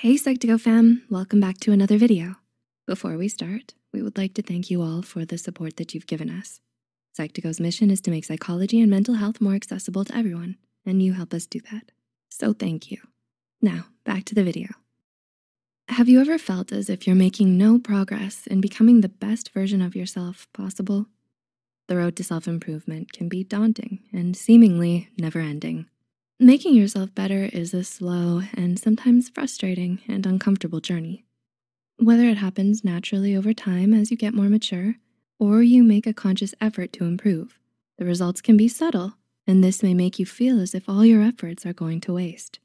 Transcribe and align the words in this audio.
Hey 0.00 0.14
Psych2Go 0.14 0.60
fam, 0.60 1.02
welcome 1.10 1.40
back 1.40 1.58
to 1.58 1.72
another 1.72 1.98
video. 1.98 2.36
Before 2.86 3.16
we 3.16 3.26
start, 3.26 3.74
we 3.92 4.00
would 4.00 4.16
like 4.16 4.32
to 4.34 4.42
thank 4.42 4.70
you 4.70 4.80
all 4.80 5.02
for 5.02 5.24
the 5.24 5.36
support 5.36 5.76
that 5.76 5.92
you've 5.92 6.06
given 6.06 6.30
us. 6.30 6.60
Psych2Go's 7.18 7.58
mission 7.58 7.90
is 7.90 8.00
to 8.02 8.12
make 8.12 8.24
psychology 8.24 8.80
and 8.80 8.88
mental 8.88 9.14
health 9.14 9.40
more 9.40 9.56
accessible 9.56 10.04
to 10.04 10.16
everyone, 10.16 10.56
and 10.86 11.02
you 11.02 11.14
help 11.14 11.34
us 11.34 11.46
do 11.46 11.58
that. 11.72 11.90
So 12.28 12.52
thank 12.52 12.92
you. 12.92 12.98
Now, 13.60 13.86
back 14.04 14.24
to 14.26 14.36
the 14.36 14.44
video. 14.44 14.68
Have 15.88 16.08
you 16.08 16.20
ever 16.20 16.38
felt 16.38 16.70
as 16.70 16.88
if 16.88 17.04
you're 17.04 17.16
making 17.16 17.58
no 17.58 17.80
progress 17.80 18.46
in 18.46 18.60
becoming 18.60 19.00
the 19.00 19.08
best 19.08 19.52
version 19.52 19.82
of 19.82 19.96
yourself 19.96 20.46
possible? 20.52 21.06
The 21.88 21.96
road 21.96 22.14
to 22.18 22.22
self-improvement 22.22 23.12
can 23.12 23.28
be 23.28 23.42
daunting 23.42 24.04
and 24.12 24.36
seemingly 24.36 25.08
never 25.18 25.40
ending. 25.40 25.86
Making 26.40 26.74
yourself 26.74 27.12
better 27.16 27.50
is 27.52 27.74
a 27.74 27.82
slow 27.82 28.42
and 28.54 28.78
sometimes 28.78 29.28
frustrating 29.28 29.98
and 30.06 30.24
uncomfortable 30.24 30.78
journey. 30.78 31.24
Whether 31.96 32.28
it 32.28 32.36
happens 32.36 32.84
naturally 32.84 33.34
over 33.34 33.52
time 33.52 33.92
as 33.92 34.12
you 34.12 34.16
get 34.16 34.34
more 34.34 34.48
mature, 34.48 34.94
or 35.40 35.64
you 35.64 35.82
make 35.82 36.06
a 36.06 36.14
conscious 36.14 36.54
effort 36.60 36.92
to 36.92 37.04
improve, 37.04 37.58
the 37.96 38.04
results 38.04 38.40
can 38.40 38.56
be 38.56 38.68
subtle, 38.68 39.14
and 39.48 39.64
this 39.64 39.82
may 39.82 39.94
make 39.94 40.20
you 40.20 40.26
feel 40.26 40.60
as 40.60 40.76
if 40.76 40.88
all 40.88 41.04
your 41.04 41.22
efforts 41.22 41.66
are 41.66 41.72
going 41.72 42.00
to 42.02 42.12
waste. 42.12 42.60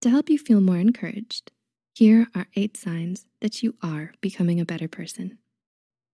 To 0.00 0.08
help 0.08 0.30
you 0.30 0.38
feel 0.38 0.62
more 0.62 0.78
encouraged, 0.78 1.52
here 1.92 2.26
are 2.34 2.46
eight 2.56 2.74
signs 2.74 3.26
that 3.42 3.62
you 3.62 3.74
are 3.82 4.14
becoming 4.22 4.58
a 4.58 4.64
better 4.64 4.88
person. 4.88 5.36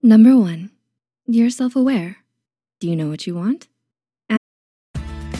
Number 0.03 0.37
one, 0.37 0.73
you're 1.25 1.51
self-aware. 1.51 2.17
Do 2.81 2.91
you 2.91 2.97
know 2.97 3.09
what 3.09 3.29
you 3.29 3.37
want? 3.37 3.69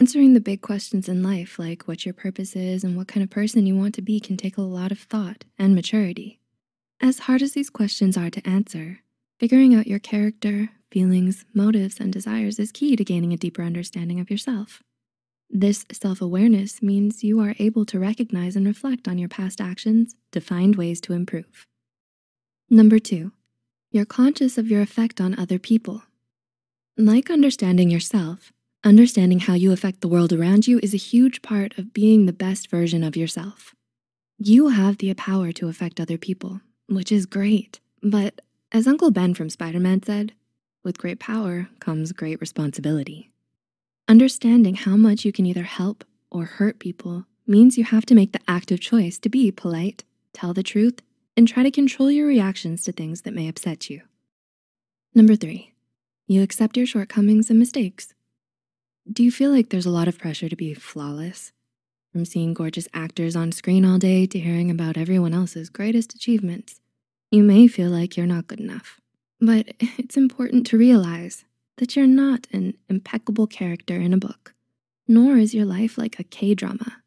Answering 0.00 0.32
the 0.32 0.40
big 0.40 0.62
questions 0.62 1.10
in 1.10 1.22
life, 1.22 1.58
like 1.58 1.82
what 1.82 2.06
your 2.06 2.14
purpose 2.14 2.56
is 2.56 2.84
and 2.84 2.96
what 2.96 3.06
kind 3.06 3.22
of 3.22 3.28
person 3.28 3.66
you 3.66 3.76
want 3.76 3.94
to 3.96 4.00
be 4.00 4.18
can 4.18 4.38
take 4.38 4.56
a 4.56 4.62
lot 4.62 4.90
of 4.90 4.98
thought 4.98 5.44
and 5.58 5.74
maturity. 5.74 6.40
As 7.02 7.18
hard 7.18 7.42
as 7.42 7.52
these 7.52 7.68
questions 7.68 8.16
are 8.16 8.30
to 8.30 8.48
answer, 8.48 9.00
figuring 9.38 9.74
out 9.74 9.86
your 9.86 9.98
character, 9.98 10.70
feelings, 10.90 11.44
motives, 11.52 12.00
and 12.00 12.10
desires 12.10 12.58
is 12.58 12.72
key 12.72 12.96
to 12.96 13.04
gaining 13.04 13.34
a 13.34 13.36
deeper 13.36 13.60
understanding 13.62 14.18
of 14.20 14.30
yourself. 14.30 14.82
This 15.50 15.84
self-awareness 15.92 16.80
means 16.80 17.22
you 17.22 17.38
are 17.40 17.54
able 17.58 17.84
to 17.84 17.98
recognize 17.98 18.56
and 18.56 18.66
reflect 18.66 19.06
on 19.06 19.18
your 19.18 19.28
past 19.28 19.60
actions 19.60 20.16
to 20.32 20.40
find 20.40 20.76
ways 20.76 21.02
to 21.02 21.12
improve. 21.12 21.66
Number 22.70 22.98
two, 22.98 23.32
you're 23.92 24.06
conscious 24.06 24.56
of 24.56 24.70
your 24.70 24.80
effect 24.80 25.20
on 25.20 25.38
other 25.38 25.58
people. 25.58 26.04
Like 26.96 27.28
understanding 27.28 27.90
yourself, 27.90 28.50
Understanding 28.82 29.40
how 29.40 29.52
you 29.52 29.72
affect 29.72 30.00
the 30.00 30.08
world 30.08 30.32
around 30.32 30.66
you 30.66 30.80
is 30.82 30.94
a 30.94 30.98
huge 30.98 31.42
part 31.42 31.76
of 31.76 31.92
being 31.92 32.24
the 32.24 32.32
best 32.32 32.70
version 32.70 33.04
of 33.04 33.14
yourself. 33.14 33.74
You 34.38 34.68
have 34.68 34.96
the 34.96 35.12
power 35.12 35.52
to 35.52 35.68
affect 35.68 36.00
other 36.00 36.16
people, 36.16 36.62
which 36.88 37.12
is 37.12 37.26
great. 37.26 37.78
But 38.02 38.40
as 38.72 38.86
Uncle 38.86 39.10
Ben 39.10 39.34
from 39.34 39.50
Spider-Man 39.50 40.02
said, 40.02 40.32
with 40.82 40.96
great 40.96 41.18
power 41.18 41.68
comes 41.78 42.12
great 42.12 42.40
responsibility. 42.40 43.30
Understanding 44.08 44.76
how 44.76 44.96
much 44.96 45.26
you 45.26 45.32
can 45.32 45.44
either 45.44 45.64
help 45.64 46.02
or 46.30 46.46
hurt 46.46 46.78
people 46.78 47.26
means 47.46 47.76
you 47.76 47.84
have 47.84 48.06
to 48.06 48.14
make 48.14 48.32
the 48.32 48.40
active 48.48 48.80
choice 48.80 49.18
to 49.18 49.28
be 49.28 49.50
polite, 49.50 50.04
tell 50.32 50.54
the 50.54 50.62
truth, 50.62 51.02
and 51.36 51.46
try 51.46 51.62
to 51.62 51.70
control 51.70 52.10
your 52.10 52.26
reactions 52.26 52.84
to 52.84 52.92
things 52.92 53.22
that 53.22 53.34
may 53.34 53.46
upset 53.46 53.90
you. 53.90 54.00
Number 55.14 55.36
three, 55.36 55.74
you 56.26 56.42
accept 56.42 56.78
your 56.78 56.86
shortcomings 56.86 57.50
and 57.50 57.58
mistakes. 57.58 58.14
Do 59.12 59.24
you 59.24 59.32
feel 59.32 59.50
like 59.50 59.70
there's 59.70 59.86
a 59.86 59.90
lot 59.90 60.06
of 60.06 60.18
pressure 60.18 60.48
to 60.48 60.54
be 60.54 60.72
flawless? 60.72 61.52
From 62.12 62.24
seeing 62.24 62.54
gorgeous 62.54 62.86
actors 62.94 63.34
on 63.34 63.50
screen 63.50 63.84
all 63.84 63.98
day 63.98 64.24
to 64.26 64.38
hearing 64.38 64.70
about 64.70 64.96
everyone 64.96 65.34
else's 65.34 65.68
greatest 65.68 66.14
achievements, 66.14 66.80
you 67.28 67.42
may 67.42 67.66
feel 67.66 67.90
like 67.90 68.16
you're 68.16 68.26
not 68.26 68.46
good 68.46 68.60
enough. 68.60 69.00
But 69.40 69.74
it's 69.80 70.16
important 70.16 70.64
to 70.68 70.78
realize 70.78 71.44
that 71.78 71.96
you're 71.96 72.06
not 72.06 72.46
an 72.52 72.74
impeccable 72.88 73.48
character 73.48 73.96
in 73.96 74.12
a 74.12 74.18
book, 74.18 74.54
nor 75.08 75.38
is 75.38 75.54
your 75.54 75.66
life 75.66 75.98
like 75.98 76.20
a 76.20 76.24
K-drama. 76.24 76.98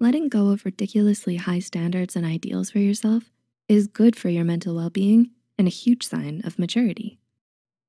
Letting 0.00 0.30
go 0.30 0.48
of 0.48 0.64
ridiculously 0.64 1.36
high 1.36 1.58
standards 1.58 2.16
and 2.16 2.24
ideals 2.24 2.70
for 2.70 2.78
yourself 2.78 3.24
is 3.68 3.86
good 3.86 4.16
for 4.16 4.30
your 4.30 4.44
mental 4.44 4.74
well-being 4.74 5.30
and 5.58 5.66
a 5.66 5.70
huge 5.70 6.06
sign 6.06 6.40
of 6.44 6.58
maturity. 6.58 7.18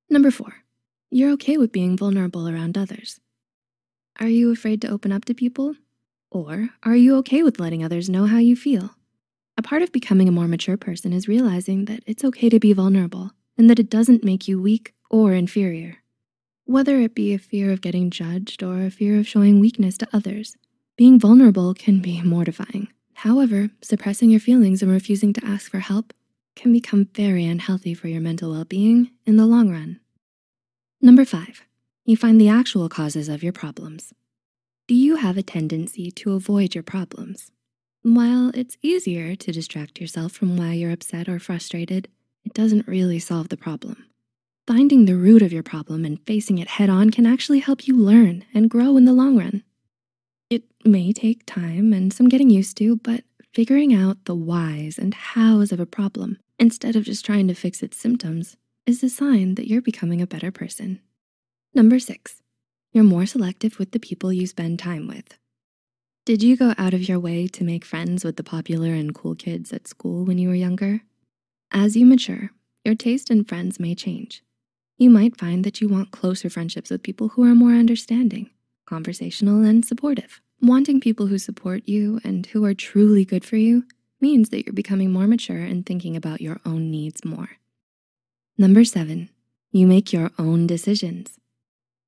Number 0.09 0.29
four, 0.29 0.65
you're 1.09 1.31
okay 1.31 1.57
with 1.57 1.71
being 1.71 1.95
vulnerable 1.95 2.49
around 2.49 2.77
others. 2.77 3.21
Are 4.17 4.29
you 4.29 4.49
afraid 4.49 4.81
to 4.81 4.87
open 4.87 5.11
up 5.11 5.25
to 5.25 5.33
people? 5.33 5.75
Or 6.31 6.69
are 6.83 6.95
you 6.95 7.17
okay 7.17 7.43
with 7.43 7.59
letting 7.59 7.83
others 7.83 8.09
know 8.09 8.27
how 8.27 8.37
you 8.37 8.55
feel? 8.55 8.91
A 9.57 9.61
part 9.61 9.81
of 9.81 9.91
becoming 9.91 10.29
a 10.29 10.31
more 10.31 10.47
mature 10.47 10.77
person 10.77 11.11
is 11.11 11.27
realizing 11.27 11.83
that 11.85 12.01
it's 12.07 12.23
okay 12.23 12.47
to 12.47 12.59
be 12.59 12.71
vulnerable 12.71 13.31
and 13.57 13.69
that 13.69 13.79
it 13.79 13.89
doesn't 13.89 14.23
make 14.23 14.47
you 14.47 14.61
weak 14.61 14.93
or 15.09 15.33
inferior. 15.33 15.97
Whether 16.63 17.01
it 17.01 17.13
be 17.13 17.33
a 17.33 17.37
fear 17.37 17.73
of 17.73 17.81
getting 17.81 18.09
judged 18.09 18.63
or 18.63 18.85
a 18.85 18.89
fear 18.89 19.19
of 19.19 19.27
showing 19.27 19.59
weakness 19.59 19.97
to 19.97 20.07
others, 20.13 20.55
being 20.95 21.19
vulnerable 21.19 21.73
can 21.73 21.99
be 21.99 22.21
mortifying. 22.21 22.87
However, 23.15 23.69
suppressing 23.81 24.29
your 24.29 24.39
feelings 24.39 24.81
and 24.81 24.89
refusing 24.89 25.33
to 25.33 25.45
ask 25.45 25.69
for 25.69 25.79
help 25.79 26.13
can 26.55 26.71
become 26.71 27.09
very 27.13 27.45
unhealthy 27.45 27.93
for 27.93 28.07
your 28.07 28.21
mental 28.21 28.51
well-being 28.51 29.11
in 29.25 29.35
the 29.35 29.45
long 29.45 29.69
run. 29.69 29.99
Number 31.01 31.25
five, 31.25 31.63
you 32.05 32.15
find 32.15 32.39
the 32.39 32.47
actual 32.47 32.87
causes 32.87 33.27
of 33.27 33.41
your 33.41 33.51
problems. 33.51 34.13
Do 34.87 34.93
you 34.93 35.15
have 35.15 35.37
a 35.37 35.43
tendency 35.43 36.11
to 36.11 36.33
avoid 36.33 36.75
your 36.75 36.83
problems? 36.83 37.51
While 38.03 38.51
it's 38.53 38.77
easier 38.83 39.35
to 39.35 39.51
distract 39.51 39.99
yourself 39.99 40.31
from 40.31 40.55
why 40.55 40.73
you're 40.73 40.91
upset 40.91 41.27
or 41.27 41.39
frustrated, 41.39 42.07
it 42.43 42.53
doesn't 42.53 42.87
really 42.87 43.17
solve 43.17 43.49
the 43.49 43.57
problem. 43.57 44.05
Finding 44.67 45.05
the 45.05 45.15
root 45.15 45.41
of 45.41 45.51
your 45.51 45.63
problem 45.63 46.05
and 46.05 46.23
facing 46.27 46.59
it 46.59 46.67
head 46.67 46.91
on 46.91 47.09
can 47.09 47.25
actually 47.25 47.59
help 47.59 47.87
you 47.87 47.97
learn 47.97 48.45
and 48.53 48.69
grow 48.69 48.97
in 48.97 49.05
the 49.05 49.13
long 49.13 49.35
run. 49.35 49.63
It 50.51 50.63
may 50.83 51.11
take 51.11 51.47
time 51.47 51.91
and 51.91 52.13
some 52.13 52.29
getting 52.29 52.51
used 52.51 52.77
to, 52.77 52.97
but 52.97 53.23
figuring 53.51 53.95
out 53.95 54.25
the 54.25 54.35
whys 54.35 54.99
and 54.99 55.15
hows 55.15 55.71
of 55.71 55.79
a 55.79 55.87
problem 55.87 56.37
instead 56.59 56.95
of 56.95 57.03
just 57.03 57.25
trying 57.25 57.47
to 57.47 57.55
fix 57.55 57.81
its 57.81 57.97
symptoms 57.97 58.57
is 58.85 59.03
a 59.03 59.09
sign 59.09 59.55
that 59.55 59.67
you're 59.67 59.81
becoming 59.81 60.21
a 60.21 60.27
better 60.27 60.51
person. 60.51 60.99
Number 61.75 61.99
six, 61.99 62.41
you're 62.93 63.03
more 63.03 63.25
selective 63.25 63.79
with 63.79 63.91
the 63.91 63.99
people 63.99 64.31
you 64.31 64.47
spend 64.47 64.79
time 64.79 65.09
with. 65.09 65.37
Did 66.25 66.41
you 66.41 66.55
go 66.55 66.73
out 66.77 66.93
of 66.93 67.09
your 67.09 67.19
way 67.19 67.47
to 67.47 67.65
make 67.65 67.83
friends 67.83 68.23
with 68.23 68.37
the 68.37 68.45
popular 68.45 68.93
and 68.93 69.13
cool 69.13 69.35
kids 69.35 69.73
at 69.73 69.85
school 69.85 70.23
when 70.23 70.37
you 70.37 70.47
were 70.47 70.55
younger? 70.55 71.01
As 71.73 71.97
you 71.97 72.05
mature, 72.05 72.51
your 72.85 72.95
taste 72.95 73.29
in 73.29 73.43
friends 73.43 73.77
may 73.77 73.93
change. 73.93 74.41
You 74.97 75.09
might 75.09 75.37
find 75.37 75.65
that 75.65 75.81
you 75.81 75.89
want 75.89 76.11
closer 76.11 76.49
friendships 76.49 76.89
with 76.89 77.03
people 77.03 77.27
who 77.27 77.43
are 77.43 77.53
more 77.53 77.73
understanding, 77.73 78.51
conversational, 78.85 79.61
and 79.61 79.83
supportive. 79.83 80.39
Wanting 80.61 81.01
people 81.01 81.27
who 81.27 81.37
support 81.37 81.89
you 81.89 82.21
and 82.23 82.45
who 82.45 82.63
are 82.63 82.73
truly 82.73 83.25
good 83.25 83.43
for 83.43 83.57
you 83.57 83.83
means 84.21 84.47
that 84.47 84.65
you're 84.65 84.71
becoming 84.71 85.11
more 85.11 85.27
mature 85.27 85.59
and 85.61 85.85
thinking 85.85 86.15
about 86.15 86.39
your 86.39 86.61
own 86.65 86.89
needs 86.89 87.25
more. 87.25 87.49
Number 88.57 88.85
seven, 88.85 89.27
you 89.73 89.85
make 89.85 90.13
your 90.13 90.31
own 90.39 90.67
decisions. 90.67 91.37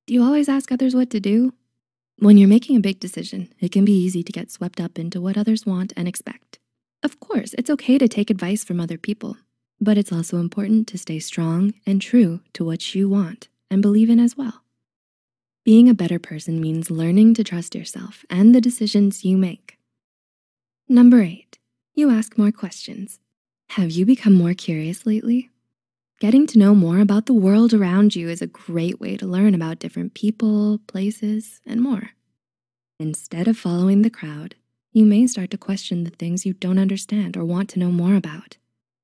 Do 0.07 0.13
you 0.13 0.24
always 0.24 0.48
ask 0.48 0.71
others 0.71 0.95
what 0.95 1.09
to 1.09 1.19
do? 1.19 1.54
When 2.19 2.38
you're 2.38 2.48
making 2.48 2.77
a 2.77 2.80
big 2.80 2.98
decision, 2.98 3.54
it 3.59 3.74
can 3.74 3.83
be 3.83 3.92
easy 3.92 4.24
to 4.24 4.31
get 4.31 4.50
swept 4.50 4.80
up 4.80 4.98
into 4.98 5.19
what 5.19 5.38
others 5.38 5.65
want 5.65 5.92
and 5.98 6.07
expect. 6.07 6.59
Of 7.04 7.19
course, 7.19 7.54
it's 7.57 7.69
okay 7.69 7.98
to 7.98 8.07
take 8.07 8.30
advice 8.30 8.63
from 8.63 8.80
other 8.80 8.98
people, 8.98 9.36
but 9.81 9.98
it's 9.98 10.13
also 10.13 10.38
important 10.38 10.88
to 10.88 10.98
stay 10.98 11.19
strong 11.19 11.74
and 11.86 12.01
true 12.01 12.39
to 12.54 12.63
what 12.63 12.95
you 12.95 13.09
want 13.09 13.50
and 13.69 13.81
believe 13.81 14.09
in 14.09 14.18
as 14.18 14.38
well. 14.38 14.63
Being 15.65 15.89
a 15.89 15.94
better 15.94 16.19
person 16.19 16.62
means 16.62 16.89
learning 16.89 17.33
to 17.33 17.44
trust 17.44 17.75
yourself 17.75 18.24
and 18.30 18.56
the 18.56 18.62
decisions 18.62 19.25
you 19.25 19.36
make. 19.36 19.77
Number 20.88 21.21
eight, 21.21 21.60
you 21.95 22.10
ask 22.10 22.38
more 22.38 22.53
questions. 22.53 23.19
Have 23.71 23.92
you 23.92 24.06
become 24.06 24.33
more 24.33 24.53
curious 24.53 25.06
lately? 25.06 25.50
Getting 26.19 26.48
to 26.48 26.58
know 26.58 26.74
more 26.74 26.98
about 26.98 27.28
the 27.28 27.34
world 27.34 27.75
around 27.75 28.16
you 28.16 28.28
is 28.28 28.42
a 28.42 28.48
great 28.48 29.00
way 29.00 29.18
to 29.18 29.28
learn 29.28 29.54
about 29.54 29.78
different 29.78 30.16
people, 30.16 30.80
places, 30.88 31.62
and 31.64 31.80
more. 31.80 32.10
Instead 33.00 33.48
of 33.48 33.56
following 33.56 34.02
the 34.02 34.10
crowd, 34.10 34.56
you 34.92 35.06
may 35.06 35.28
start 35.28 35.52
to 35.52 35.60
question 35.60 36.06
the 36.06 36.10
things 36.10 36.44
you 36.44 36.54
don't 36.54 36.80
understand 36.80 37.38
or 37.38 37.46
want 37.46 37.69
to 37.69 37.80
know 37.80 37.92
more 37.92 38.16
about. 38.16 38.58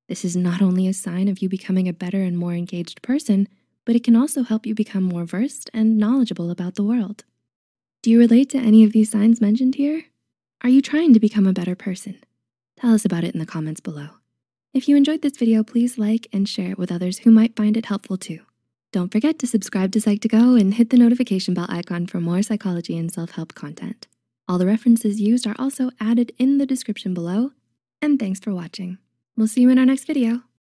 This 0.09 0.25
is 0.25 0.35
not 0.35 0.59
only 0.59 0.87
a 0.87 0.93
sign 0.93 1.27
of 1.27 1.37
you 1.37 1.47
becoming 1.47 1.87
a 1.87 1.93
better 1.93 2.23
and 2.23 2.35
more 2.35 2.53
engaged 2.53 3.03
person, 3.03 3.47
but 3.85 3.95
it 3.95 4.03
can 4.03 4.15
also 4.15 4.41
help 4.41 4.65
you 4.65 4.73
become 4.73 5.03
more 5.03 5.23
versed 5.23 5.69
and 5.71 5.99
knowledgeable 5.99 6.49
about 6.49 6.73
the 6.73 6.83
world. 6.83 7.25
Do 8.01 8.09
you 8.09 8.17
relate 8.17 8.49
to 8.49 8.57
any 8.57 8.83
of 8.83 8.91
these 8.91 9.11
signs 9.11 9.39
mentioned 9.39 9.75
here? 9.75 10.05
Are 10.63 10.69
you 10.69 10.81
trying 10.81 11.13
to 11.13 11.19
become 11.19 11.45
a 11.45 11.53
better 11.53 11.75
person? 11.75 12.17
Tell 12.75 12.91
us 12.91 13.05
about 13.05 13.23
it 13.23 13.35
in 13.35 13.39
the 13.39 13.45
comments 13.45 13.81
below. 13.81 14.09
If 14.73 14.89
you 14.89 14.97
enjoyed 14.97 15.21
this 15.21 15.37
video, 15.37 15.63
please 15.63 15.99
like 15.99 16.25
and 16.33 16.49
share 16.49 16.71
it 16.71 16.79
with 16.79 16.91
others 16.91 17.19
who 17.19 17.29
might 17.29 17.55
find 17.55 17.77
it 17.77 17.85
helpful 17.85 18.17
too. 18.17 18.39
Don't 18.91 19.11
forget 19.11 19.37
to 19.39 19.47
subscribe 19.47 19.91
to 19.91 19.99
Psych2Go 19.99 20.59
and 20.59 20.73
hit 20.73 20.89
the 20.89 20.97
notification 20.97 21.53
bell 21.53 21.67
icon 21.69 22.07
for 22.07 22.19
more 22.19 22.41
psychology 22.41 22.97
and 22.97 23.13
self-help 23.13 23.53
content. 23.53 24.07
All 24.47 24.57
the 24.57 24.65
references 24.65 25.21
used 25.21 25.45
are 25.45 25.55
also 25.59 25.91
added 25.99 26.31
in 26.39 26.57
the 26.57 26.65
description 26.65 27.13
below. 27.13 27.51
And 28.01 28.19
thanks 28.19 28.39
for 28.39 28.51
watching. 28.51 28.97
We'll 29.37 29.47
see 29.47 29.61
you 29.61 29.69
in 29.69 29.77
our 29.77 29.85
next 29.85 30.05
video. 30.05 30.41